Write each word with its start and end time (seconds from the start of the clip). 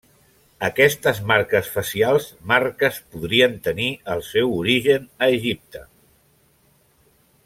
Aquestes 0.67 1.19
marques 1.31 1.67
facials 1.73 2.25
marques 2.53 2.97
podrien 3.15 3.53
tenir 3.69 3.89
el 4.15 4.25
seu 4.31 4.55
origen 4.63 5.05
a 5.27 5.29
Egipte. 5.37 5.87